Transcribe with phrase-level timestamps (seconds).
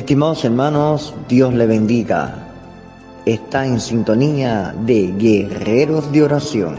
[0.00, 2.34] Estimados hermanos, Dios le bendiga.
[3.26, 6.76] Está en sintonía de guerreros de oración.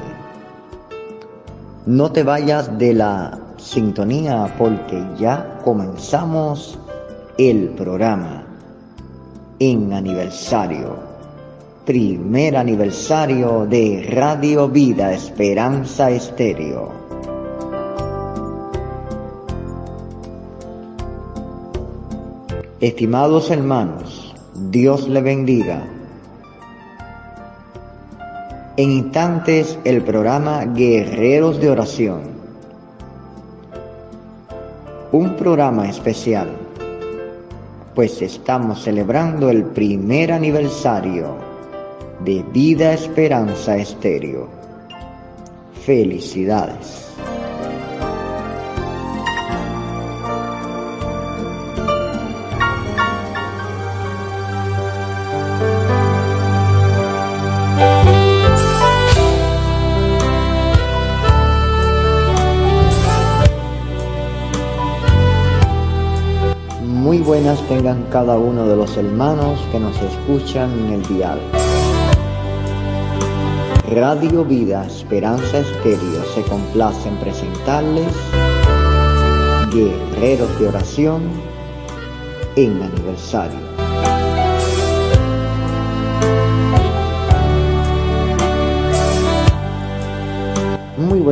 [1.85, 6.79] No te vayas de la sintonía porque ya comenzamos
[7.37, 8.43] el programa
[9.59, 10.95] en aniversario.
[11.85, 17.00] Primer aniversario de Radio Vida Esperanza Estéreo.
[22.81, 24.33] Estimados hermanos,
[24.71, 25.83] Dios le bendiga.
[28.75, 32.21] En instantes el programa Guerreros de Oración.
[35.11, 36.49] Un programa especial,
[37.93, 41.35] pues estamos celebrando el primer aniversario
[42.25, 44.47] de Vida Esperanza Estéreo.
[45.85, 47.10] Felicidades.
[67.31, 71.39] Buenas tengan cada uno de los hermanos que nos escuchan en el dial.
[73.89, 78.13] Radio Vida Esperanza Estéreo se complace en presentarles
[79.71, 81.21] Guerreros de Oración
[82.57, 83.70] en aniversario.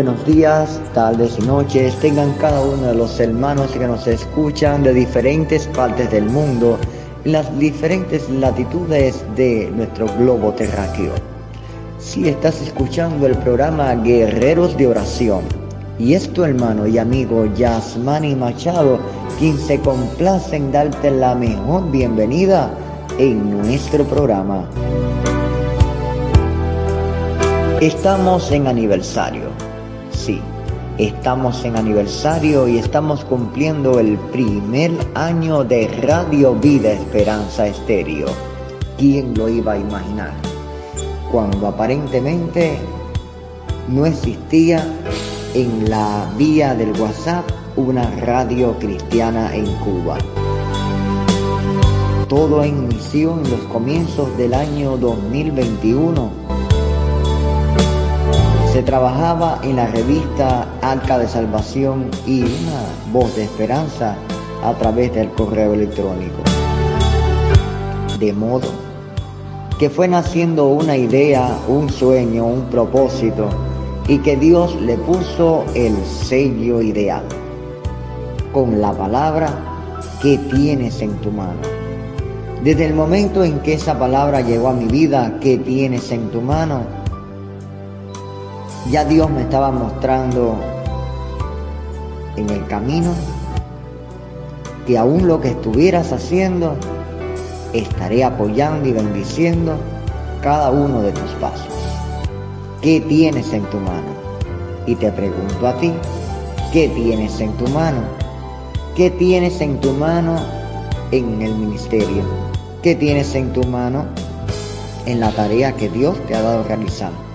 [0.02, 4.94] Buenos días, tardes y noches tengan cada uno de los hermanos que nos escuchan de
[4.94, 6.80] diferentes partes del mundo,
[7.26, 11.12] en las diferentes latitudes de nuestro globo terráqueo.
[11.98, 15.42] Si estás escuchando el programa Guerreros de Oración,
[15.98, 19.00] y es tu hermano y amigo Yasmani Machado
[19.38, 22.72] quien se complace en darte la mejor bienvenida
[23.18, 24.64] en nuestro programa.
[27.82, 29.49] Estamos en aniversario.
[30.20, 30.42] Sí,
[30.98, 38.28] estamos en aniversario y estamos cumpliendo el primer año de Radio Vida Esperanza Estéreo.
[38.98, 40.34] ¿Quién lo iba a imaginar?
[41.32, 42.78] Cuando aparentemente
[43.88, 44.86] no existía
[45.54, 47.46] en la vía del WhatsApp
[47.78, 50.18] una radio cristiana en Cuba.
[52.28, 56.39] Todo inició en los comienzos del año 2021
[58.74, 64.16] se trabajaba en la revista Arca de Salvación y una voz de esperanza
[64.64, 66.44] a través del correo electrónico.
[68.20, 68.68] De modo
[69.80, 73.50] que fue naciendo una idea, un sueño, un propósito
[74.08, 77.24] y que Dios le puso el sello ideal
[78.54, 79.50] con la palabra
[80.22, 81.62] que tienes en tu mano.
[82.64, 86.42] Desde el momento en que esa palabra llegó a mi vida, que tienes en tu
[86.42, 86.99] mano,
[88.92, 90.56] ya Dios me estaba mostrando
[92.36, 93.14] en el camino
[94.88, 96.76] que aún lo que estuvieras haciendo,
[97.74, 99.78] estaré apoyando y bendiciendo
[100.42, 101.68] cada uno de tus pasos.
[102.82, 104.18] ¿Qué tienes en tu mano?
[104.88, 105.94] Y te pregunto a ti,
[106.74, 108.02] ¿qué tienes en tu mano?
[108.96, 110.38] ¿Qué tienes en tu mano
[111.12, 112.24] en el ministerio?
[112.82, 114.06] ¿Qué tienes en tu mano
[115.06, 117.29] en la tarea que Dios te ha dado realizar?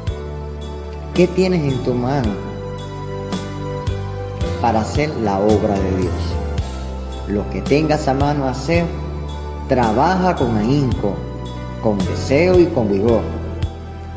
[1.15, 2.33] ¿Qué tienes en tu mano
[4.61, 6.15] para hacer la obra de Dios?
[7.29, 8.85] Lo que tengas a mano hacer,
[9.69, 11.15] trabaja con ahínco,
[11.85, 13.21] con deseo y con vigor,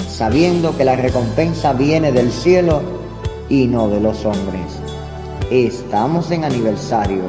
[0.09, 2.81] sabiendo que la recompensa viene del cielo
[3.47, 4.79] y no de los hombres.
[5.51, 7.25] Estamos en aniversario.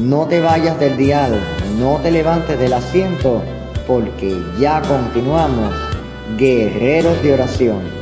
[0.00, 1.38] No te vayas del dial,
[1.78, 3.42] no te levantes del asiento,
[3.86, 5.74] porque ya continuamos,
[6.38, 7.99] guerreros de oración.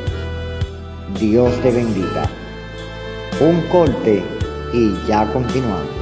[1.16, 2.28] Dios te bendiga.
[3.40, 4.22] Un corte
[4.72, 5.97] y ya continuamos.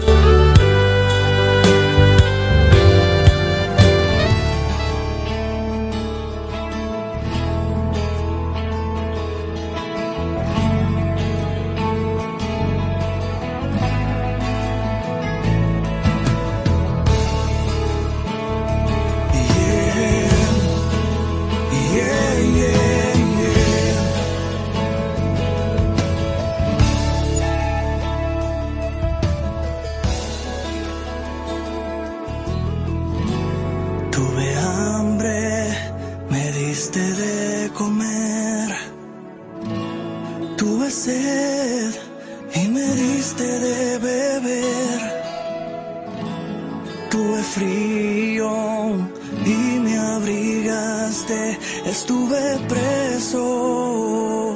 [51.85, 54.55] Estuve preso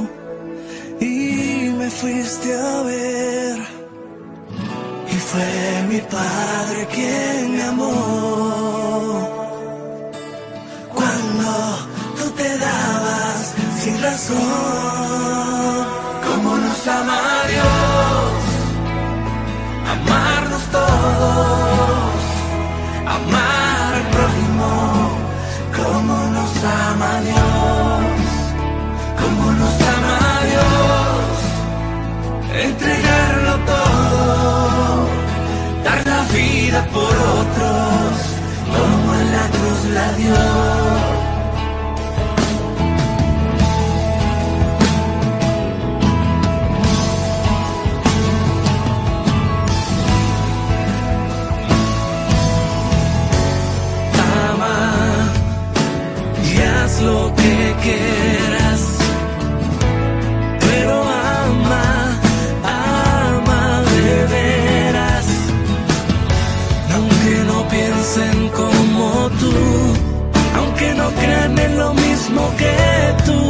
[1.00, 3.58] y me fuiste a ver.
[5.08, 9.28] Y fue mi padre quien me amó.
[10.94, 11.50] Cuando
[12.18, 14.38] tú te dabas sin razón,
[16.26, 17.39] como nos ama
[71.20, 73.49] crean en lo mismo que tú.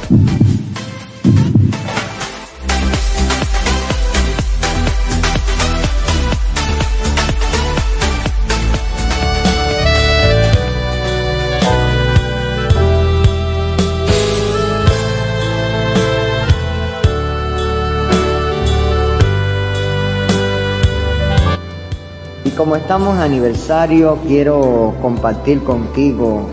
[22.61, 26.43] Como estamos en aniversario, quiero compartir contigo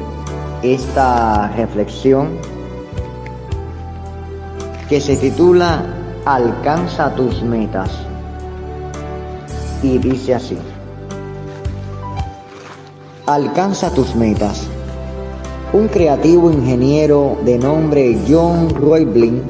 [0.63, 2.29] esta reflexión
[4.89, 5.85] que se titula
[6.25, 7.91] Alcanza tus metas.
[9.83, 10.57] Y dice así.
[13.27, 14.67] Alcanza tus metas.
[15.75, 19.43] Un creativo ingeniero de nombre John Roebling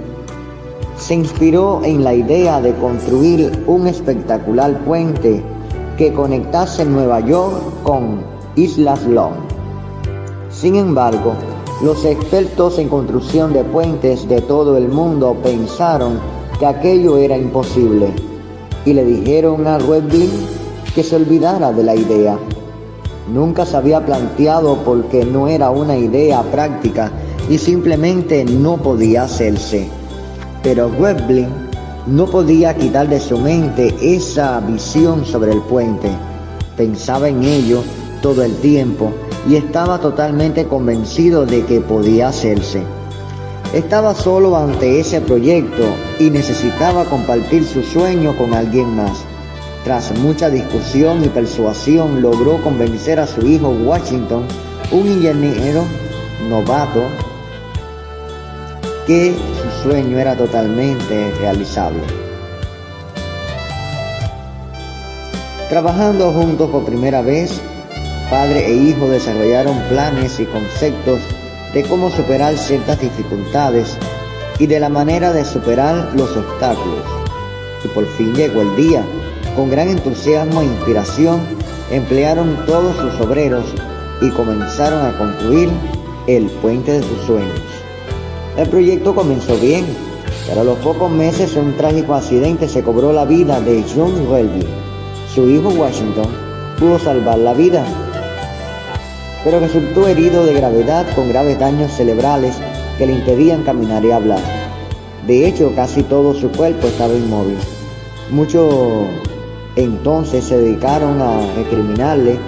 [0.97, 5.41] se inspiró en la idea de construir un espectacular puente
[5.99, 8.23] que conectase Nueva York con
[8.55, 9.35] Islas Long.
[10.49, 11.35] Sin embargo,
[11.83, 16.21] los expertos en construcción de puentes de todo el mundo pensaron
[16.61, 18.12] que aquello era imposible
[18.85, 20.31] y le dijeron a Weblin
[20.95, 22.38] que se olvidara de la idea.
[23.33, 27.11] Nunca se había planteado porque no era una idea práctica
[27.50, 29.88] y simplemente no podía hacerse.
[30.62, 31.68] Pero Weblin
[32.09, 36.11] no podía quitar de su mente esa visión sobre el puente.
[36.77, 37.83] Pensaba en ello
[38.23, 39.12] todo el tiempo
[39.47, 42.83] y estaba totalmente convencido de que podía hacerse.
[43.75, 45.85] Estaba solo ante ese proyecto
[46.19, 49.19] y necesitaba compartir su sueño con alguien más.
[49.85, 54.45] Tras mucha discusión y persuasión logró convencer a su hijo Washington,
[54.93, 55.85] un ingeniero
[56.49, 57.03] novato,
[59.07, 59.35] que
[59.83, 62.03] sueño era totalmente realizable.
[65.69, 67.61] Trabajando juntos por primera vez,
[68.31, 71.21] padre e hijo desarrollaron planes y conceptos
[71.75, 73.97] de cómo superar ciertas dificultades
[74.59, 77.05] y de la manera de superar los obstáculos.
[77.85, 79.05] Y por fin llegó el día.
[79.55, 81.41] Con gran entusiasmo e inspiración
[81.91, 83.65] emplearon todos sus obreros
[84.21, 85.69] y comenzaron a construir
[86.27, 87.61] el puente de sus sueños.
[88.59, 89.85] El proyecto comenzó bien,
[90.49, 94.67] pero a los pocos meses un trágico accidente se cobró la vida de John Welby.
[95.33, 96.27] Su hijo Washington
[96.77, 97.85] pudo salvar la vida,
[99.45, 102.57] pero resultó herido de gravedad con graves daños cerebrales
[102.99, 104.41] que le impedían caminar y hablar.
[105.25, 107.59] De hecho, casi todo su cuerpo estaba inmóvil.
[108.33, 108.75] Muchos
[109.77, 112.41] entonces se dedicaron a recriminarle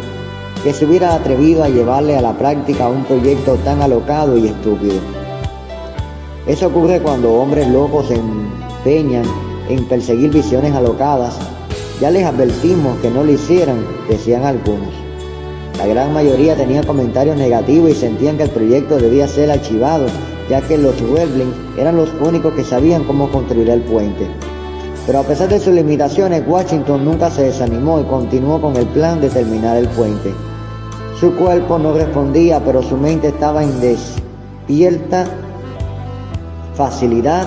[0.65, 5.20] que se hubiera atrevido a llevarle a la práctica un proyecto tan alocado y estúpido.
[6.51, 9.23] Eso ocurre cuando hombres locos se empeñan
[9.69, 11.39] en perseguir visiones alocadas.
[12.01, 14.89] Ya les advertimos que no lo hicieran, decían algunos.
[15.79, 20.07] La gran mayoría tenía comentarios negativos y sentían que el proyecto debía ser archivado,
[20.49, 24.27] ya que los Weblings eran los únicos que sabían cómo construir el puente.
[25.07, 29.21] Pero a pesar de sus limitaciones, Washington nunca se desanimó y continuó con el plan
[29.21, 30.35] de terminar el puente.
[31.21, 35.29] Su cuerpo no respondía, pero su mente estaba indespierta
[36.81, 37.47] facilidad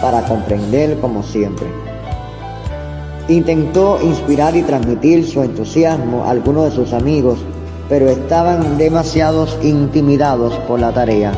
[0.00, 1.66] para comprender como siempre.
[3.26, 7.40] Intentó inspirar y transmitir su entusiasmo a algunos de sus amigos,
[7.88, 11.32] pero estaban demasiados intimidados por la tarea.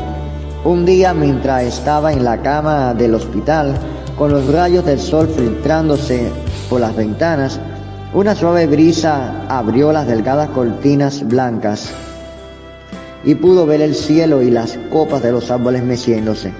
[0.63, 3.73] Un día mientras estaba en la cama del hospital,
[4.19, 6.29] con los rayos del sol filtrándose
[6.69, 7.59] por las ventanas,
[8.13, 11.91] una suave brisa abrió las delgadas cortinas blancas
[13.23, 16.53] y pudo ver el cielo y las copas de los árboles meciéndose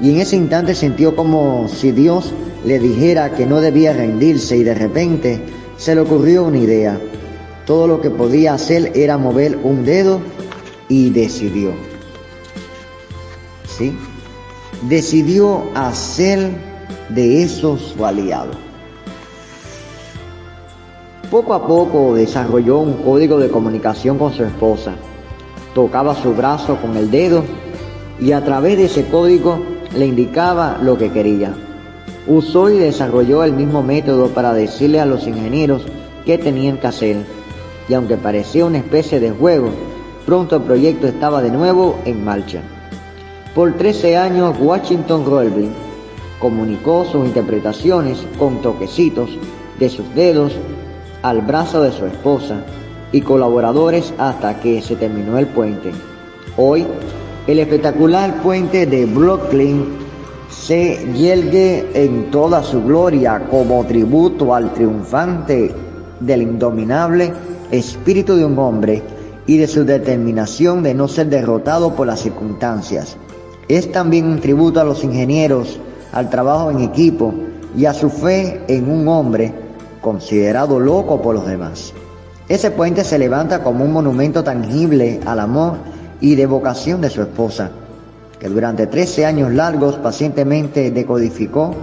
[0.00, 2.32] y en ese instante sintió como si Dios
[2.64, 5.40] le dijera que no debía rendirse y de repente
[5.76, 6.98] se le ocurrió una idea.
[7.66, 10.20] Todo lo que podía hacer era mover un dedo
[10.88, 11.72] y decidió.
[13.66, 13.96] ¿Sí?
[14.88, 16.50] Decidió hacer
[17.10, 18.52] de eso su aliado.
[21.30, 24.94] Poco a poco desarrolló un código de comunicación con su esposa.
[25.74, 27.44] Tocaba su brazo con el dedo
[28.18, 29.62] y a través de ese código
[29.94, 31.54] le indicaba lo que quería.
[32.26, 35.84] Usó y desarrolló el mismo método para decirle a los ingenieros
[36.24, 37.16] qué tenían que hacer.
[37.88, 39.70] Y aunque parecía una especie de juego,
[40.26, 42.60] pronto el proyecto estaba de nuevo en marcha.
[43.54, 45.72] Por 13 años, Washington Roebling
[46.38, 49.30] comunicó sus interpretaciones con toquecitos
[49.78, 50.52] de sus dedos
[51.22, 52.62] al brazo de su esposa
[53.12, 55.90] y colaboradores hasta que se terminó el puente.
[56.56, 56.86] Hoy
[57.46, 59.84] el espectacular puente de Brooklyn
[60.50, 65.74] se yelgue en toda su gloria como tributo al triunfante
[66.20, 67.32] del indominable
[67.70, 69.02] espíritu de un hombre
[69.46, 73.16] y de su determinación de no ser derrotado por las circunstancias.
[73.68, 75.78] Es también un tributo a los ingenieros,
[76.12, 77.32] al trabajo en equipo
[77.76, 79.52] y a su fe en un hombre
[80.00, 81.94] considerado loco por los demás.
[82.48, 85.76] Ese puente se levanta como un monumento tangible al amor
[86.20, 87.70] y devocación de su esposa,
[88.38, 91.74] que durante 13 años largos pacientemente decodificó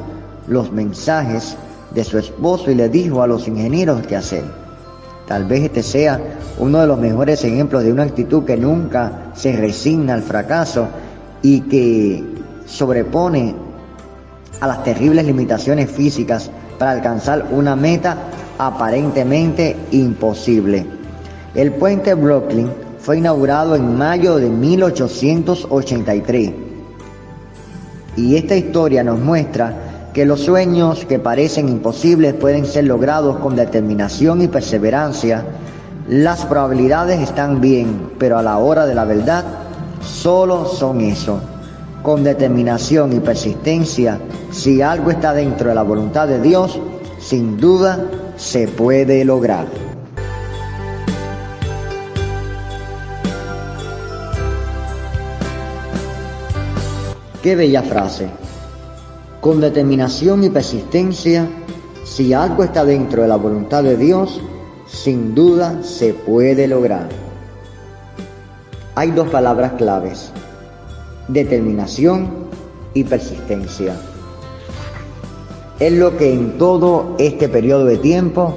[0.48, 1.56] los mensajes
[1.94, 4.44] de su esposo y le dijo a los ingenieros qué hacer.
[5.28, 6.20] Tal vez este sea
[6.58, 10.88] uno de los mejores ejemplos de una actitud que nunca se resigna al fracaso
[11.42, 12.24] y que
[12.66, 13.56] sobrepone
[14.60, 18.18] a las terribles limitaciones físicas para alcanzar una meta
[18.58, 20.86] aparentemente imposible.
[21.54, 22.70] El puente Brooklyn
[23.08, 26.52] fue inaugurado en mayo de 1883
[28.18, 33.56] y esta historia nos muestra que los sueños que parecen imposibles pueden ser logrados con
[33.56, 35.46] determinación y perseverancia.
[36.10, 39.46] Las probabilidades están bien, pero a la hora de la verdad
[40.02, 41.40] solo son eso.
[42.04, 44.20] Con determinación y persistencia,
[44.52, 46.78] si algo está dentro de la voluntad de Dios,
[47.22, 48.04] sin duda
[48.36, 49.87] se puede lograr.
[57.42, 58.28] Qué bella frase.
[59.42, 61.48] Con determinación y persistencia,
[62.04, 64.42] si algo está dentro de la voluntad de Dios,
[64.88, 67.10] sin duda se puede lograr.
[68.96, 70.32] Hay dos palabras claves,
[71.28, 72.30] determinación
[72.94, 73.96] y persistencia
[75.80, 78.56] es lo que en todo este periodo de tiempo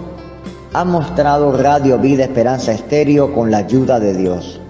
[0.73, 4.61] ha mostrado Radio Vida Esperanza Estéreo con la ayuda de Dios.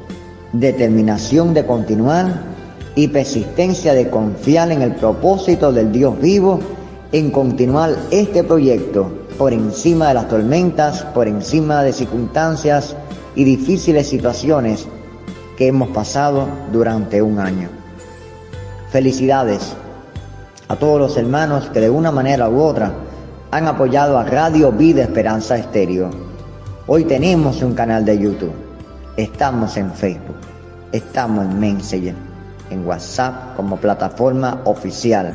[0.52, 2.49] Determinación de continuar
[2.94, 6.60] y persistencia de confiar en el propósito del Dios vivo
[7.12, 12.94] en continuar este proyecto por encima de las tormentas, por encima de circunstancias
[13.34, 14.86] y difíciles situaciones
[15.56, 17.68] que hemos pasado durante un año.
[18.90, 19.74] Felicidades
[20.68, 22.92] a todos los hermanos que de una manera u otra
[23.50, 26.10] han apoyado a Radio Vida Esperanza Estéreo.
[26.86, 28.52] Hoy tenemos un canal de YouTube,
[29.16, 30.36] estamos en Facebook,
[30.92, 32.14] estamos en Messenger,
[32.70, 35.34] en WhatsApp como plataforma oficial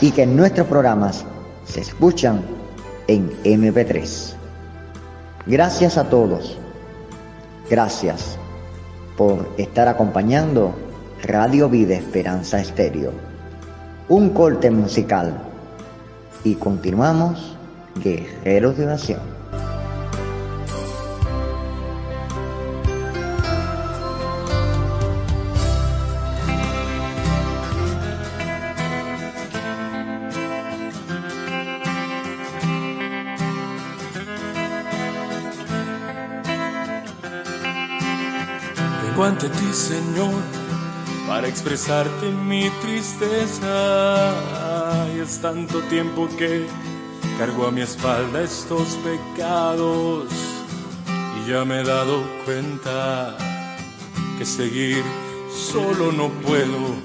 [0.00, 1.24] y que nuestros programas
[1.64, 2.42] se escuchan
[3.06, 4.34] en MP3.
[5.46, 6.56] Gracias a todos,
[7.68, 8.36] gracias
[9.16, 10.74] por estar acompañando
[11.22, 13.28] Radio Vida Esperanza Estéreo
[14.08, 15.36] un corte musical
[16.42, 17.54] y continuamos
[18.02, 19.37] Guerreros de Oración.
[39.78, 40.42] Señor
[41.28, 44.34] para expresarte mi tristeza.
[45.14, 46.66] Y es tanto tiempo que
[47.38, 50.26] cargo a mi espalda estos pecados
[51.36, 53.36] y ya me he dado cuenta
[54.36, 55.04] que seguir
[55.54, 56.96] solo no puedo.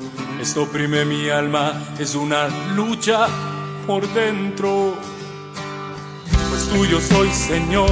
[0.41, 3.27] Esto oprime mi alma, es una lucha
[3.85, 4.95] por dentro.
[6.49, 7.91] Pues tuyo soy Señor,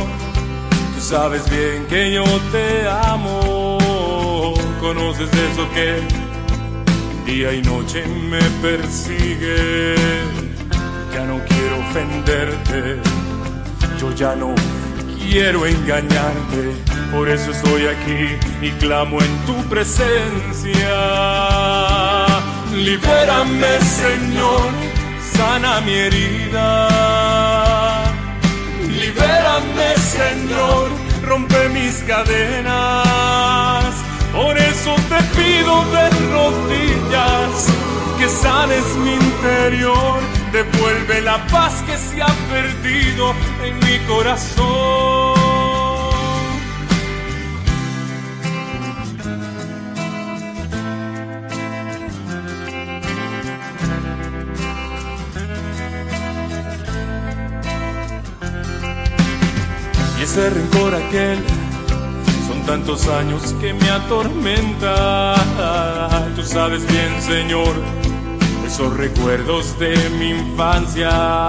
[0.96, 3.61] tú sabes bien que yo te amo
[4.94, 6.02] conoces eso que
[7.26, 9.96] día y noche me persigue.
[11.14, 13.00] Ya no quiero ofenderte,
[14.00, 14.54] yo ya no
[15.18, 16.72] quiero engañarte.
[17.10, 20.90] Por eso estoy aquí y clamo en tu presencia.
[22.76, 24.70] Libérame, Señor,
[25.36, 26.90] sana mi herida.
[28.90, 30.90] Libérame, Señor,
[31.26, 33.91] rompe mis cadenas
[34.34, 37.68] por eso te pido de rodillas
[38.18, 40.20] que sanes mi interior,
[40.52, 45.42] devuelve la paz que se ha perdido en mi corazón.
[60.20, 61.40] Y ese rencor aquel
[62.66, 65.36] tantos años que me atormenta.
[66.36, 67.74] Tú sabes bien, Señor,
[68.66, 71.48] esos recuerdos de mi infancia.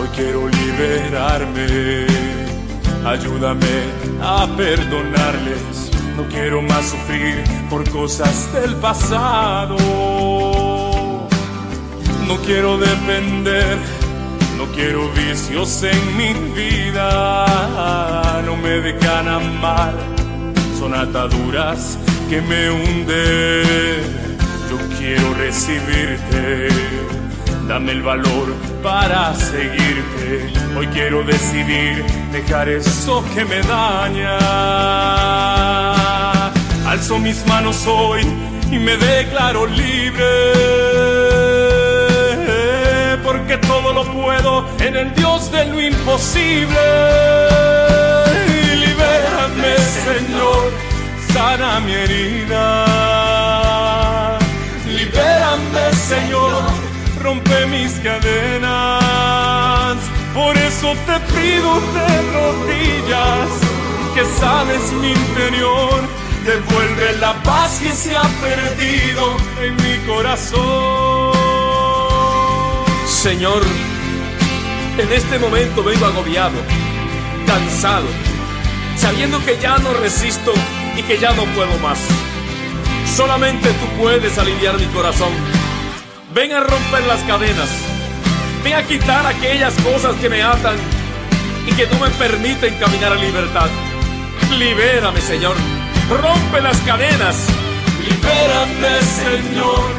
[0.00, 2.06] Hoy quiero liberarme.
[3.04, 3.84] Ayúdame
[4.22, 5.90] a perdonarles.
[6.16, 9.76] No quiero más sufrir por cosas del pasado.
[12.26, 13.78] No quiero depender,
[14.64, 18.42] no quiero vicios en mi vida.
[18.46, 19.92] No me dejan amar,
[20.78, 21.98] son ataduras
[22.28, 24.02] que me hunden.
[24.70, 26.68] Yo quiero recibirte,
[27.66, 30.52] dame el valor para seguirte.
[30.76, 34.38] Hoy quiero decidir dejar eso que me daña.
[36.88, 38.22] Alzo mis manos hoy
[38.70, 40.91] y me declaro libre.
[44.00, 46.80] Puedo en el Dios de lo imposible.
[48.84, 49.76] Libérame,
[50.06, 50.72] Señor,
[51.32, 52.66] sana mi herida.
[54.86, 56.62] Libérame, Señor,
[57.22, 59.96] rompe mis cadenas.
[60.34, 63.50] Por eso te pido de rodillas
[64.14, 66.00] que sanes mi interior
[66.44, 71.41] devuelve la paz que se ha perdido en mi corazón.
[73.22, 73.62] Señor,
[74.98, 76.56] en este momento vengo agobiado,
[77.46, 78.06] cansado,
[78.96, 80.52] sabiendo que ya no resisto
[80.96, 81.98] y que ya no puedo más.
[83.16, 85.32] Solamente tú puedes aliviar mi corazón.
[86.34, 87.70] Ven a romper las cadenas.
[88.64, 90.76] Ven a quitar aquellas cosas que me atan
[91.66, 93.68] y que no me permiten caminar a libertad.
[94.58, 95.54] Libérame, Señor
[96.08, 97.36] rompe las cadenas.
[98.04, 99.90] Libérame, Señor,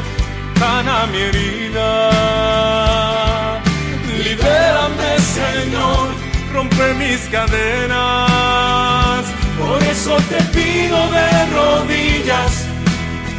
[0.58, 2.73] sana mi herida.
[4.24, 6.08] Libérame, Señor,
[6.52, 9.24] rompe mis cadenas.
[9.58, 12.66] Por eso te pido de rodillas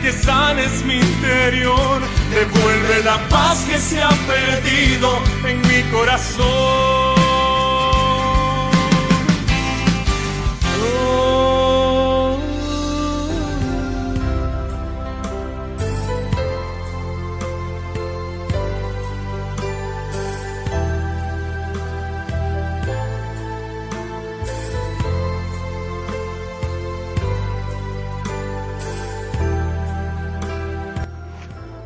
[0.03, 2.01] que sanes mi interior.
[2.29, 7.04] Devuelve la paz que se ha perdido en mi corazón.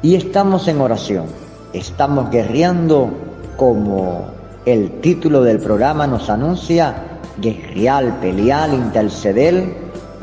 [0.09, 1.27] Y estamos en oración,
[1.71, 3.11] estamos guerreando
[3.57, 4.25] como
[4.65, 9.71] el título del programa nos anuncia, guerrear, pelear, interceder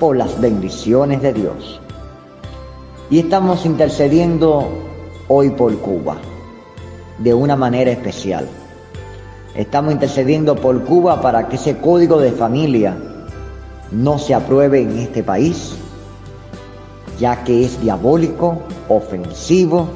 [0.00, 1.80] por las bendiciones de Dios.
[3.10, 4.66] Y estamos intercediendo
[5.28, 6.16] hoy por Cuba,
[7.18, 8.48] de una manera especial.
[9.54, 12.96] Estamos intercediendo por Cuba para que ese código de familia
[13.92, 15.76] no se apruebe en este país
[17.18, 19.88] ya que es diabólico, ofensivo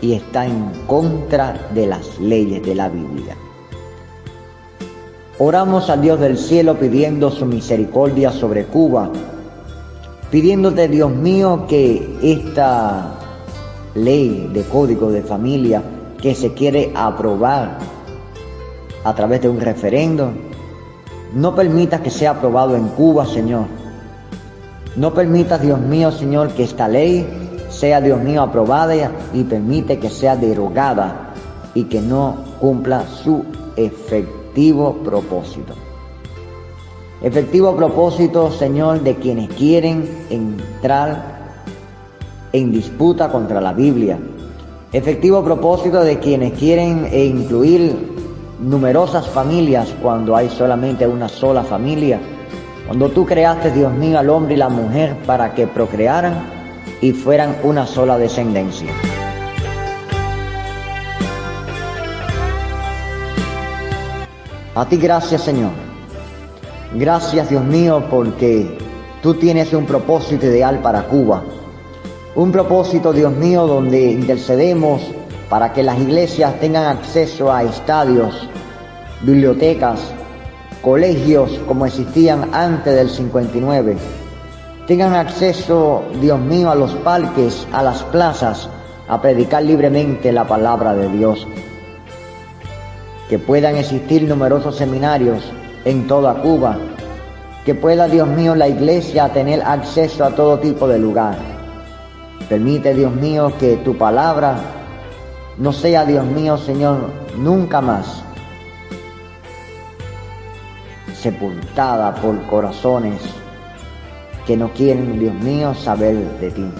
[0.00, 3.36] y está en contra de las leyes de la Biblia.
[5.38, 9.10] Oramos al Dios del cielo pidiendo su misericordia sobre Cuba,
[10.30, 13.18] pidiéndote Dios mío que esta
[13.94, 15.82] ley de código de familia
[16.20, 17.78] que se quiere aprobar
[19.04, 20.32] a través de un referendo,
[21.34, 23.66] no permita que sea aprobado en Cuba, Señor,
[24.96, 27.26] no permita, Dios mío, Señor, que esta ley
[27.68, 28.94] sea, Dios mío, aprobada
[29.34, 31.34] y permite que sea derogada
[31.74, 33.44] y que no cumpla su
[33.76, 35.74] efectivo propósito.
[37.22, 41.36] Efectivo propósito, Señor, de quienes quieren entrar
[42.52, 44.18] en disputa contra la Biblia.
[44.92, 48.16] Efectivo propósito de quienes quieren incluir
[48.60, 52.18] numerosas familias cuando hay solamente una sola familia
[52.86, 56.34] cuando tú creaste, Dios mío, al hombre y la mujer para que procrearan
[57.00, 58.90] y fueran una sola descendencia.
[64.74, 65.72] A ti gracias, Señor.
[66.94, 68.78] Gracias, Dios mío, porque
[69.20, 71.42] tú tienes un propósito ideal para Cuba.
[72.36, 75.02] Un propósito, Dios mío, donde intercedemos
[75.48, 78.48] para que las iglesias tengan acceso a estadios,
[79.22, 80.12] bibliotecas,
[80.86, 83.96] colegios como existían antes del 59,
[84.86, 88.68] tengan acceso, Dios mío, a los parques, a las plazas,
[89.08, 91.44] a predicar libremente la palabra de Dios.
[93.28, 95.42] Que puedan existir numerosos seminarios
[95.84, 96.78] en toda Cuba.
[97.64, 101.36] Que pueda, Dios mío, la iglesia tener acceso a todo tipo de lugar.
[102.48, 104.56] Permite, Dios mío, que tu palabra
[105.58, 108.22] no sea, Dios mío, Señor, nunca más
[111.26, 113.20] sepultada por corazones
[114.46, 116.70] que no quieren, Dios mío, saber de ti,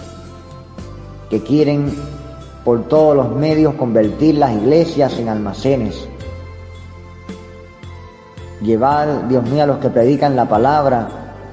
[1.28, 1.92] que quieren
[2.64, 6.08] por todos los medios convertir las iglesias en almacenes,
[8.62, 11.08] llevar, Dios mío, a los que predican la palabra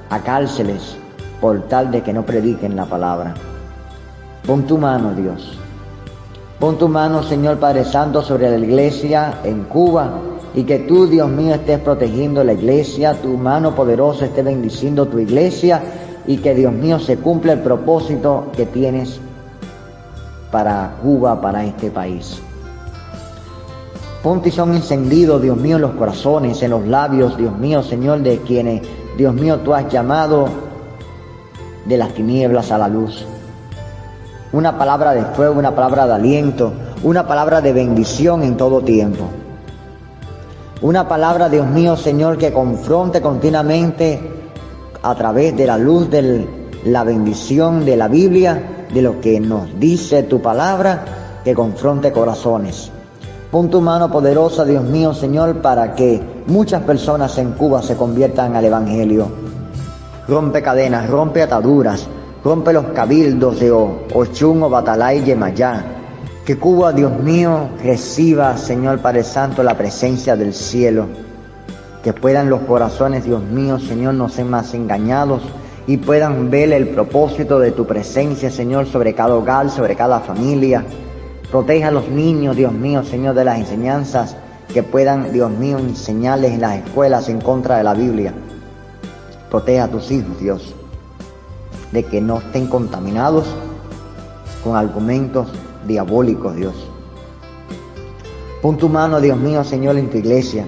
[0.08, 0.96] a cárceles
[1.40, 3.34] por tal de que no prediquen la palabra.
[4.46, 5.58] Pon tu mano, Dios.
[6.60, 10.12] Pon tu mano, Señor Padre Santo, sobre la iglesia en Cuba
[10.54, 15.18] y que tú, Dios mío, estés protegiendo la iglesia, tu mano poderosa esté bendiciendo tu
[15.18, 15.82] iglesia
[16.26, 19.20] y que, Dios mío, se cumpla el propósito que tienes
[20.52, 22.40] para Cuba, para este país.
[24.22, 28.38] Ponte son encendidos, Dios mío, en los corazones, en los labios, Dios mío, Señor, de
[28.38, 28.82] quienes,
[29.18, 30.46] Dios mío, tú has llamado
[31.84, 33.26] de las tinieblas a la luz.
[34.52, 39.28] Una palabra de fuego, una palabra de aliento, una palabra de bendición en todo tiempo.
[40.84, 44.20] Una palabra, Dios mío, Señor, que confronte continuamente
[45.02, 46.46] a través de la luz de
[46.84, 52.90] la bendición de la Biblia, de lo que nos dice tu palabra, que confronte corazones.
[53.50, 58.54] Pon tu mano poderosa, Dios mío, Señor, para que muchas personas en Cuba se conviertan
[58.54, 59.28] al Evangelio.
[60.28, 62.06] Rompe cadenas, rompe ataduras,
[62.44, 64.84] rompe los cabildos de Ochun o
[65.24, 65.93] Yemayá.
[66.44, 71.06] Que Cuba, Dios mío, reciba, Señor Padre Santo, la presencia del cielo.
[72.02, 75.40] Que puedan los corazones, Dios mío, Señor, no ser más engañados
[75.86, 80.84] y puedan ver el propósito de tu presencia, Señor, sobre cada hogar, sobre cada familia.
[81.50, 84.36] Proteja a los niños, Dios mío, Señor, de las enseñanzas
[84.72, 88.34] que puedan, Dios mío, enseñarles en las escuelas en contra de la Biblia.
[89.48, 90.74] Proteja a tus hijos, Dios,
[91.90, 93.46] de que no estén contaminados
[94.62, 95.48] con argumentos
[95.86, 96.74] diabólicos, Dios.
[98.62, 100.64] Pon tu mano, Dios mío, Señor, en tu iglesia.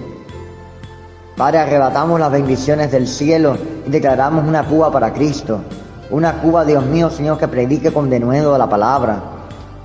[1.35, 5.61] Padre, arrebatamos las bendiciones del cielo y declaramos una Cuba para Cristo.
[6.09, 9.37] Una Cuba, Dios mío, Señor, que predique con denuedo la palabra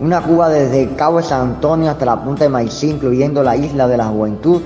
[0.03, 3.87] una Cuba desde Cabo de San Antonio hasta la punta de Maicí, incluyendo la isla
[3.87, 4.61] de la juventud.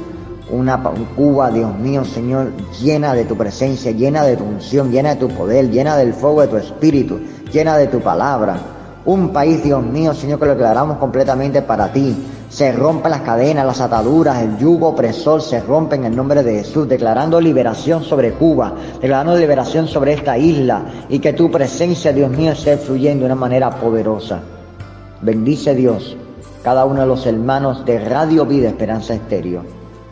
[0.51, 0.83] Una
[1.15, 5.29] Cuba, Dios mío, Señor, llena de tu presencia, llena de tu unción, llena de tu
[5.29, 7.21] poder, llena del fuego de tu espíritu,
[7.53, 8.57] llena de tu palabra.
[9.07, 12.27] Un país, Dios mío, Señor, que lo declaramos completamente para ti.
[12.49, 16.57] Se rompen las cadenas, las ataduras, el yugo opresor se rompe en el nombre de
[16.57, 22.31] Jesús, declarando liberación sobre Cuba, declarando liberación sobre esta isla y que tu presencia, Dios
[22.31, 24.41] mío, esté fluyendo de una manera poderosa.
[25.23, 26.17] Bendice Dios
[26.65, 29.63] cada uno de los hermanos de Radio Vida Esperanza Estéreo.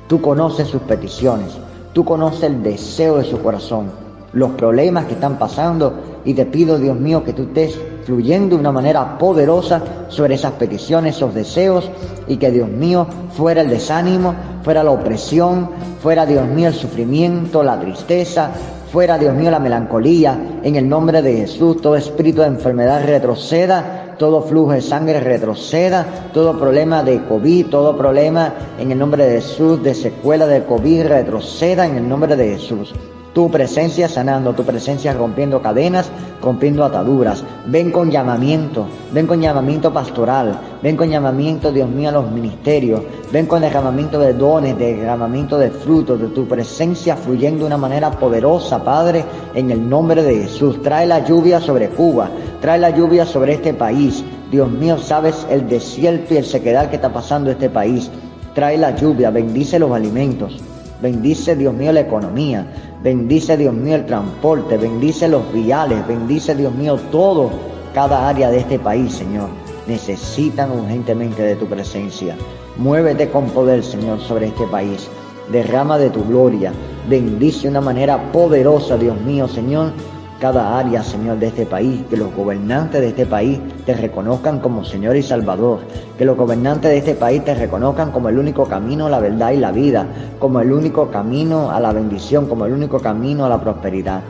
[0.07, 1.57] Tú conoces sus peticiones,
[1.93, 3.91] tú conoces el deseo de su corazón,
[4.33, 8.61] los problemas que están pasando y te pido, Dios mío, que tú estés fluyendo de
[8.61, 11.91] una manera poderosa sobre esas peticiones, esos deseos
[12.27, 17.63] y que, Dios mío, fuera el desánimo, fuera la opresión, fuera, Dios mío, el sufrimiento,
[17.63, 18.51] la tristeza,
[18.93, 20.61] fuera, Dios mío, la melancolía.
[20.63, 26.07] En el nombre de Jesús, todo espíritu de enfermedad retroceda todo flujo de sangre retroceda,
[26.33, 31.07] todo problema de COVID, todo problema en el nombre de Jesús, de secuela de COVID,
[31.07, 32.95] retroceda en el nombre de Jesús.
[33.35, 36.09] Tu presencia sanando, tu presencia rompiendo cadenas,
[36.41, 37.43] rompiendo ataduras.
[37.67, 43.03] Ven con llamamiento, ven con llamamiento pastoral, ven con llamamiento, Dios mío, a los ministerios.
[43.33, 48.13] Ven con derramamiento de dones, derramamiento de frutos, de tu presencia fluyendo de una manera
[48.13, 50.81] poderosa, Padre, en el nombre de Jesús.
[50.81, 54.25] Trae la lluvia sobre Cuba, trae la lluvia sobre este país.
[54.53, 58.13] Dios mío, sabes el desierto y el sequedad que está pasando este país.
[58.55, 60.63] Trae la lluvia, bendice los alimentos,
[61.03, 62.65] bendice, Dios mío, la economía,
[63.05, 67.51] bendice, Dios mío, el transporte, bendice los viales, bendice, Dios mío, todo,
[67.93, 69.51] cada área de este país, Señor.
[69.87, 72.35] Necesitan urgentemente de tu presencia.
[72.79, 75.07] Muévete con poder, Señor, sobre este país.
[75.53, 76.73] Derrama de tu gloria.
[77.07, 79.93] Bendice de una manera poderosa, Dios mío, Señor,
[80.41, 84.85] cada área, Señor, de este país, que los gobernantes de este país te reconozcan como
[84.85, 85.81] Señor y Salvador,
[86.19, 89.53] que los gobernantes de este país te reconozcan como el único camino a la verdad
[89.53, 90.07] y la vida,
[90.39, 94.23] como el único camino a la bendición, como el único camino a la prosperidad.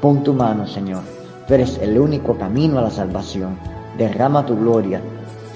[0.00, 1.02] Pon tu mano, Señor,
[1.46, 3.58] tú eres el único camino a la salvación.
[3.96, 5.00] Derrama tu gloria,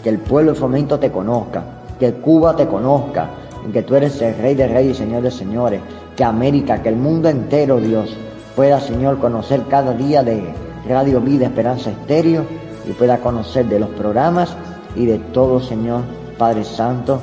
[0.02, 1.62] que el pueblo de fomento te conozca,
[2.00, 3.30] que Cuba te conozca,
[3.72, 5.80] que tú eres el Rey de Reyes y Señor de Señores,
[6.16, 8.16] que América, que el mundo entero, Dios,
[8.56, 10.52] pueda, Señor, conocer cada día de
[10.88, 12.44] Radio Vida Esperanza Estéreo
[12.88, 14.54] y pueda conocer de los programas
[14.96, 16.02] y de todo, Señor,
[16.38, 17.20] Padre Santo,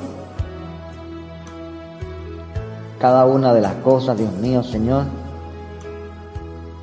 [2.98, 5.04] cada una de las cosas, Dios mío, Señor,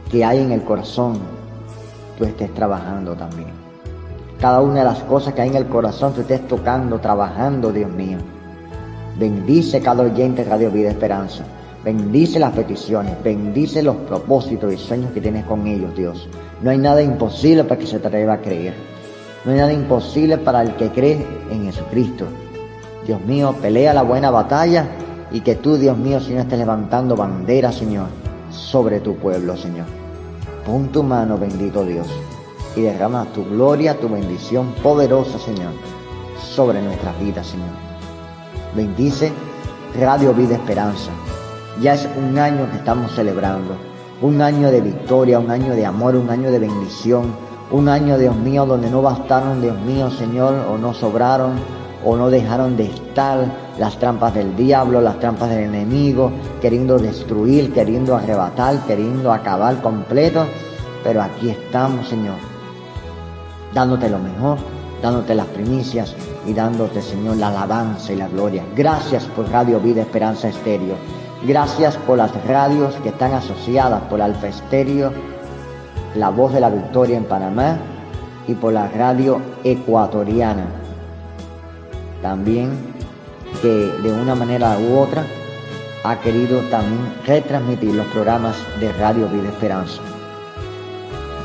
[0.09, 1.19] que hay en el corazón,
[2.17, 3.51] tú estés trabajando también.
[4.39, 7.91] Cada una de las cosas que hay en el corazón, tú estés tocando, trabajando, Dios
[7.91, 8.17] mío.
[9.17, 11.43] Bendice cada oyente Radio Vida Esperanza.
[11.87, 16.27] Bendice las peticiones, bendice los propósitos y sueños que tienes con ellos, Dios.
[16.61, 18.73] No hay nada imposible para que se atreva a creer.
[19.45, 22.25] No hay nada imposible para el que cree en Jesucristo.
[23.05, 24.85] Dios mío, pelea la buena batalla
[25.31, 28.07] y que tú, Dios mío, Señor, estés levantando bandera, Señor,
[28.51, 29.85] sobre tu pueblo, Señor.
[30.65, 32.09] Pon tu mano, bendito Dios,
[32.75, 35.71] y derrama tu gloria, tu bendición poderosa, Señor,
[36.37, 37.69] sobre nuestras vidas, Señor.
[38.75, 39.31] Bendice
[39.97, 41.11] Radio Vida Esperanza.
[41.81, 43.75] Ya es un año que estamos celebrando,
[44.21, 47.33] un año de victoria, un año de amor, un año de bendición,
[47.69, 51.51] un año, Dios mío, donde no bastaron, Dios mío, Señor, o no sobraron,
[52.03, 53.45] o no dejaron de estar
[53.77, 60.45] las trampas del diablo, las trampas del enemigo, queriendo destruir, queriendo arrebatar, queriendo acabar completo.
[61.03, 62.37] Pero aquí estamos, Señor,
[63.73, 64.57] dándote lo mejor,
[65.01, 66.15] dándote las primicias
[66.47, 68.63] y dándote, Señor, la alabanza y la gloria.
[68.75, 70.95] Gracias por Radio Vida Esperanza Estéreo.
[71.45, 75.11] Gracias por las radios que están asociadas por Alfa Estéreo,
[76.15, 77.77] La Voz de la Victoria en Panamá
[78.47, 80.65] y por la radio ecuatoriana.
[82.23, 82.71] También
[83.61, 85.23] que de una manera u otra
[86.03, 90.01] ha querido también retransmitir los programas de Radio Vida Esperanza.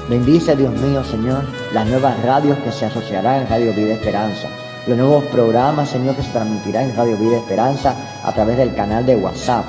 [0.09, 4.49] Bendice, Dios mío, Señor, las nuevas radios que se asociarán en Radio Vida Esperanza,
[4.87, 9.07] los nuevos programas, Señor, que se transmitirán en Radio Vida Esperanza a través del canal
[9.07, 9.65] de WhatsApp,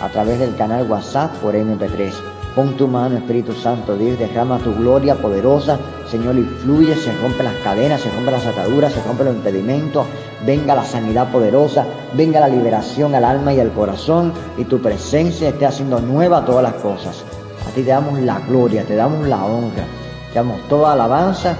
[0.00, 2.12] a través del canal WhatsApp por MP3.
[2.54, 5.76] Pon tu mano, Espíritu Santo, Dios, derrama tu gloria poderosa,
[6.08, 10.06] Señor, y fluye, se rompen las cadenas, se rompen las ataduras, se rompen los impedimentos,
[10.46, 15.48] venga la sanidad poderosa, venga la liberación al alma y al corazón, y tu presencia
[15.48, 17.24] esté haciendo nueva todas las cosas.
[17.66, 19.84] A ti te damos la gloria, te damos la honra,
[20.32, 21.56] te damos toda alabanza,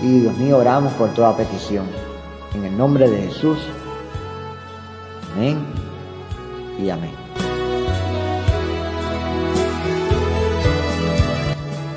[0.00, 1.84] y Dios mío, oramos por toda petición.
[2.54, 3.58] En el nombre de Jesús.
[5.36, 5.58] Amén
[6.78, 7.19] y amén.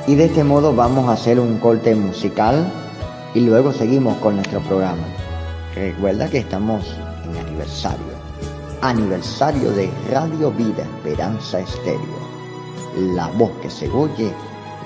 [0.05, 2.69] Y de este modo vamos a hacer un corte musical
[3.33, 5.03] y luego seguimos con nuestro programa.
[5.75, 8.13] Recuerda que estamos en aniversario.
[8.81, 12.19] Aniversario de Radio Vida Esperanza Estéreo.
[13.15, 14.33] La voz que se oye,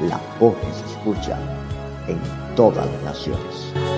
[0.07, 1.39] la voz que se escucha
[2.07, 2.19] en
[2.55, 3.96] todas las naciones.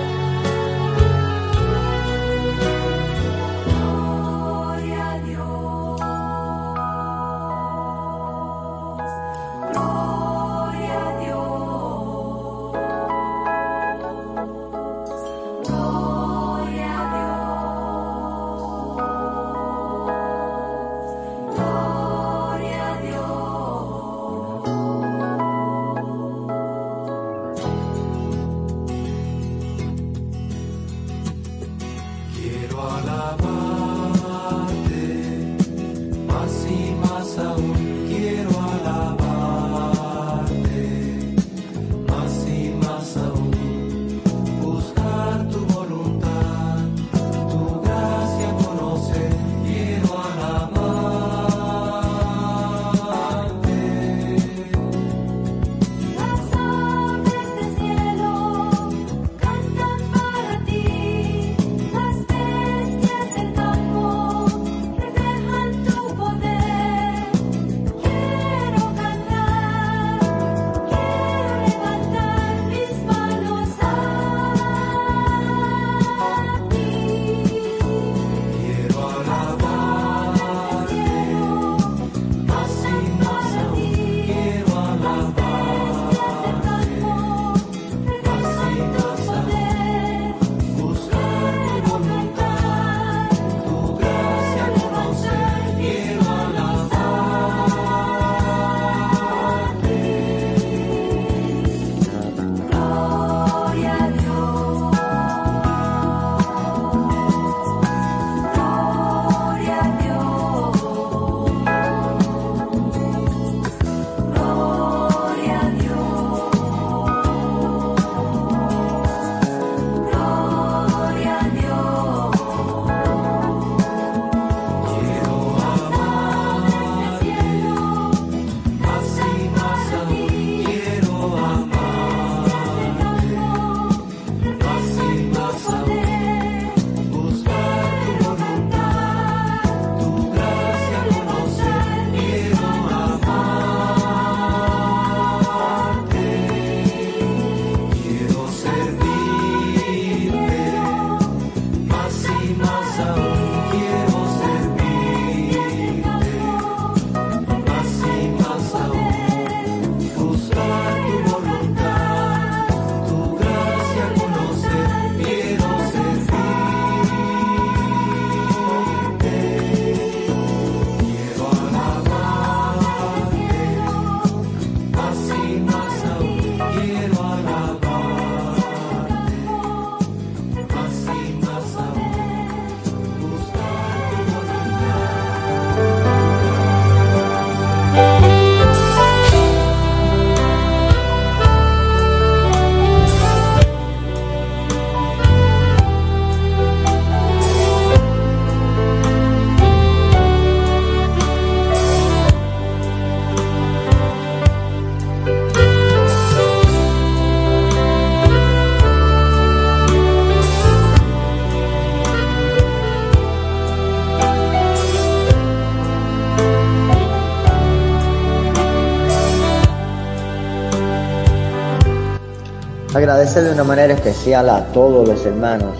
[222.92, 225.76] Agradecer de una manera especial a todos los hermanos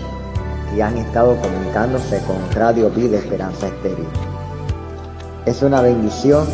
[0.73, 4.05] que han estado comunicándose con Radio Vida Esperanza Estéreo.
[5.45, 6.45] Es una bendición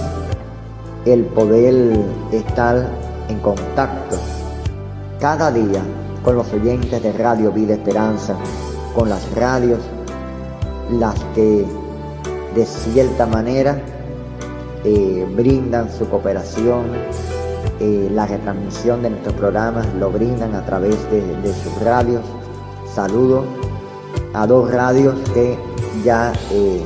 [1.06, 2.00] el poder
[2.32, 2.88] estar
[3.30, 4.18] en contacto
[5.20, 5.84] cada día
[6.24, 8.36] con los oyentes de Radio Vida Esperanza,
[8.96, 9.82] con las radios,
[10.90, 11.68] las que
[12.56, 13.80] de cierta manera
[14.84, 16.86] eh, brindan su cooperación,
[17.80, 22.24] eh, la retransmisión de nuestros programas lo brindan a través de, sus radios.
[22.92, 23.46] Saludo
[24.34, 25.60] a dos radios que
[26.04, 26.84] ya, eh,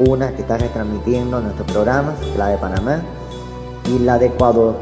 [0.00, 3.00] una que está retransmitiendo nuestros programas, la de Panamá
[3.88, 4.74] y la de Ecuador,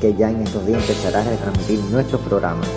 [0.00, 2.68] que ya en estos días empezará a retransmitir nuestros programas.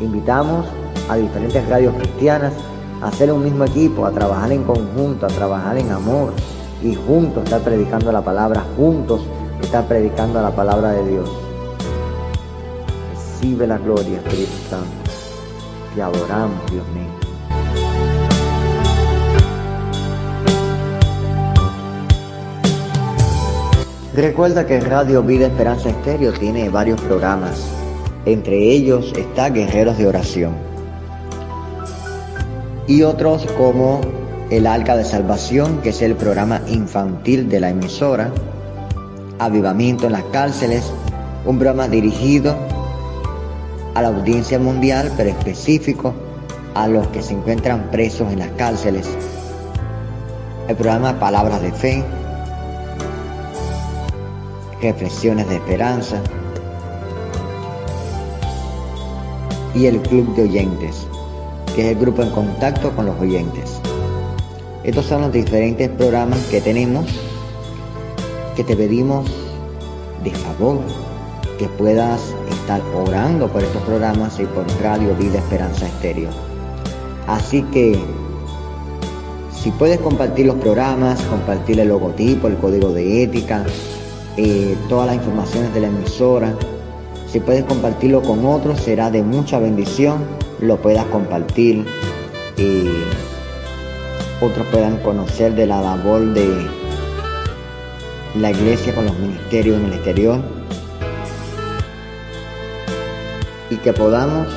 [0.00, 0.66] Invitamos
[1.08, 2.52] a diferentes radios cristianas
[3.02, 6.32] a hacer un mismo equipo, a trabajar en conjunto, a trabajar en amor
[6.82, 9.22] y juntos estar predicando la palabra, juntos
[9.62, 11.30] estar predicando la palabra de Dios.
[13.12, 14.52] Recibe la gloria, Espíritu.
[15.94, 17.26] Te adoramos, Dios mío.
[24.16, 27.66] Recuerda que Radio Vida Esperanza Estéreo tiene varios programas.
[28.24, 30.54] Entre ellos está Guerreros de Oración.
[32.86, 34.00] Y otros como
[34.48, 38.30] El Arca de Salvación, que es el programa infantil de la emisora.
[39.38, 40.90] Avivamiento en las cárceles,
[41.44, 42.56] un programa dirigido
[43.94, 46.14] a la audiencia mundial, pero específico
[46.74, 49.06] a los que se encuentran presos en las cárceles.
[50.68, 52.04] El programa Palabras de Fe,
[54.80, 56.16] Reflexiones de Esperanza
[59.74, 61.06] y el Club de Oyentes,
[61.74, 63.80] que es el grupo en contacto con los oyentes.
[64.82, 67.04] Estos son los diferentes programas que tenemos
[68.56, 69.30] que te pedimos
[70.24, 70.80] de favor
[71.58, 76.30] que puedas estar orando por estos programas y por Radio Vida Esperanza Estéreo.
[77.26, 77.98] Así que
[79.52, 83.64] si puedes compartir los programas, compartir el logotipo, el código de ética,
[84.36, 86.54] eh, todas las informaciones de la emisora.
[87.30, 90.24] Si puedes compartirlo con otros, será de mucha bendición.
[90.60, 91.84] Lo puedas compartir
[92.56, 92.88] y
[94.40, 96.85] otros puedan conocer de la labor de
[98.40, 100.40] la iglesia con los ministerios en el exterior.
[103.70, 104.48] Y que podamos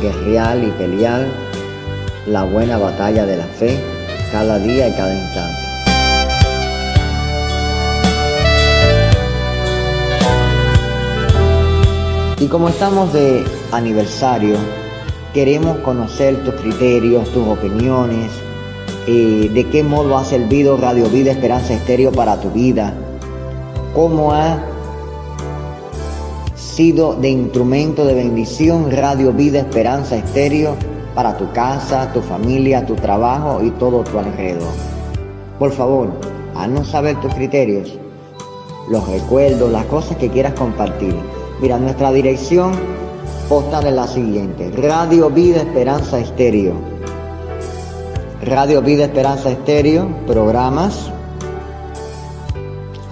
[0.00, 1.26] guerrear y pelear
[2.26, 3.78] la buena batalla de la fe
[4.30, 5.68] cada día y cada instante.
[12.40, 14.56] Y como estamos de aniversario,
[15.34, 18.30] queremos conocer tus criterios, tus opiniones,
[19.10, 22.92] eh, de qué modo ha servido Radio Vida Esperanza Estéreo para tu vida,
[23.94, 24.62] cómo ha
[26.54, 30.76] sido de instrumento de bendición Radio Vida Esperanza Estéreo
[31.14, 34.68] para tu casa, tu familia, tu trabajo y todo tu alrededor.
[35.58, 36.10] Por favor,
[36.54, 37.98] haznos saber tus criterios,
[38.90, 41.14] los recuerdos, las cosas que quieras compartir
[41.60, 42.70] Mira, nuestra dirección
[43.48, 44.70] postal es la siguiente.
[44.76, 46.97] Radio Vida Esperanza Estéreo.
[48.42, 51.10] Radio Vida Esperanza Estéreo, programas.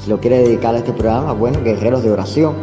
[0.02, 2.54] Si lo quiere dedicar a este programa, bueno, Guerreros de Oración.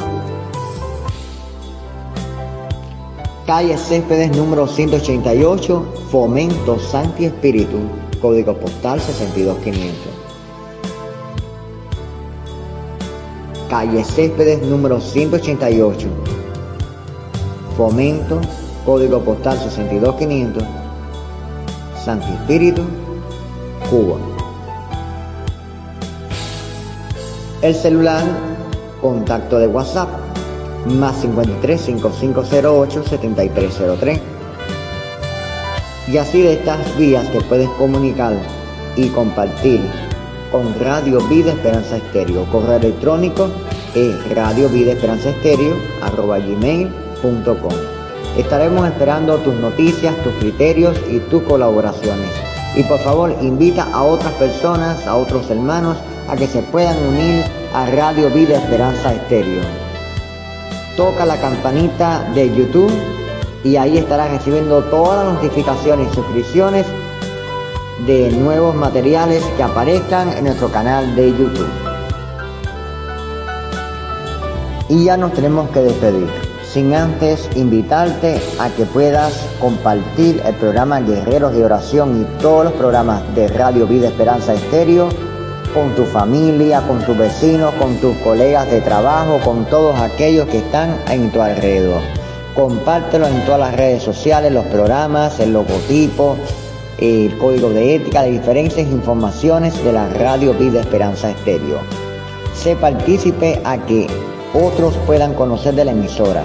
[3.45, 7.77] Calle Céspedes número 188, Fomento Santi Espíritu,
[8.21, 10.23] código postal 62500.
[13.73, 16.07] calle Céspedes número 188,
[17.75, 18.39] Fomento,
[18.85, 20.63] código postal 62500,
[22.03, 22.81] Santi Espíritu,
[23.89, 24.17] Cuba.
[27.61, 28.23] El celular,
[29.01, 30.09] contacto de WhatsApp,
[30.85, 34.19] más 53 5508 7303.
[36.09, 38.33] Y así de estas vías te puedes comunicar
[38.97, 39.79] y compartir
[40.51, 42.43] con Radio Vida Esperanza Estéreo.
[42.51, 43.47] Correo electrónico
[43.95, 44.67] es Radio
[48.37, 52.29] Estaremos esperando tus noticias, tus criterios y tus colaboraciones.
[52.75, 57.43] Y por favor invita a otras personas, a otros hermanos, a que se puedan unir
[57.73, 59.61] a Radio Vida Esperanza Estéreo.
[60.97, 62.91] Toca la campanita de YouTube
[63.63, 66.85] y ahí estarás recibiendo todas las notificaciones y suscripciones
[68.07, 71.69] de nuevos materiales que aparezcan en nuestro canal de YouTube.
[74.89, 76.27] Y ya nos tenemos que despedir,
[76.73, 82.73] sin antes invitarte a que puedas compartir el programa Guerreros de Oración y todos los
[82.73, 85.09] programas de Radio Vida Esperanza Estéreo
[85.71, 90.57] con tu familia, con tus vecinos, con tus colegas de trabajo, con todos aquellos que
[90.59, 92.01] están en tu alrededor.
[92.55, 96.37] Compártelo en todas las redes sociales, los programas, el logotipo,
[96.97, 101.77] el código de ética, de diferentes informaciones de la radio Vida Esperanza Estéreo.
[102.55, 104.07] Se participe a que
[104.53, 106.43] otros puedan conocer de la emisora.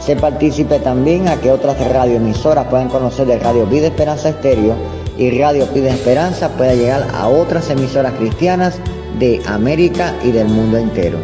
[0.00, 4.74] Se participe también a que otras radioemisoras puedan conocer de Radio Vida Esperanza Estéreo
[5.16, 8.78] y Radio Vida Esperanza pueda llegar a otras emisoras cristianas
[9.18, 11.18] de América y del mundo entero.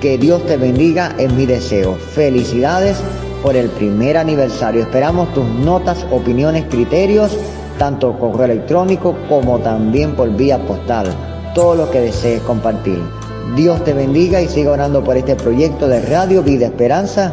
[0.00, 1.94] Que Dios te bendiga es mi deseo.
[1.94, 2.96] Felicidades
[3.42, 4.82] por el primer aniversario.
[4.82, 7.36] Esperamos tus notas, opiniones, criterios,
[7.78, 11.08] tanto correo electrónico como también por vía postal.
[11.54, 13.17] Todo lo que desees compartir.
[13.56, 17.32] Dios te bendiga y siga orando por este proyecto de Radio Vida Esperanza,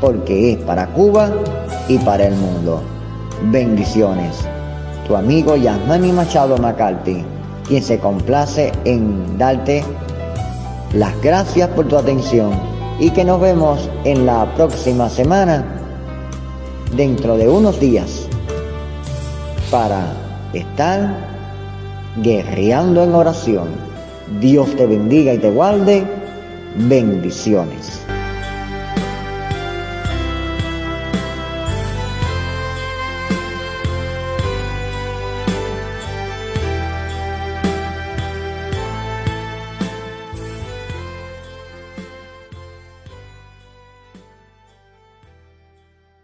[0.00, 1.30] porque es para Cuba
[1.88, 2.82] y para el mundo.
[3.50, 4.36] Bendiciones.
[5.06, 7.24] Tu amigo Yasmani Machado McCarthy,
[7.66, 9.84] quien se complace en darte
[10.92, 12.50] las gracias por tu atención
[12.98, 15.64] y que nos vemos en la próxima semana,
[16.94, 18.26] dentro de unos días,
[19.70, 20.12] para
[20.52, 21.16] estar
[22.22, 23.89] guerreando en oración
[24.38, 26.04] Dios te bendiga y te guarde.
[26.76, 27.99] Bendiciones.